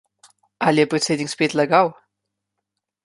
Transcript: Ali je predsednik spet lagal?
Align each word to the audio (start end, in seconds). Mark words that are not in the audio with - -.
Ali 0.69 0.81
je 0.81 0.87
predsednik 0.93 1.31
spet 1.33 1.53
lagal? 1.61 1.93